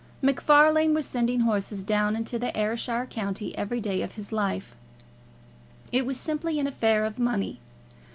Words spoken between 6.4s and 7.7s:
an affair of money.